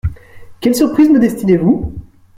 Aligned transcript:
Quelle 0.61 0.73
surprise 0.73 1.11
me 1.11 1.19
destinez-vous? 1.19 1.93